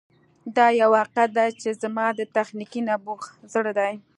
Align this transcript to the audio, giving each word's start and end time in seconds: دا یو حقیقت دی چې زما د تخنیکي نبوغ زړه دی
دا 0.55 0.65
یو 0.81 0.91
حقیقت 1.01 1.29
دی 1.37 1.47
چې 1.61 1.69
زما 1.81 2.05
د 2.17 2.21
تخنیکي 2.35 2.81
نبوغ 2.89 3.21
زړه 3.53 3.71
دی 3.79 3.93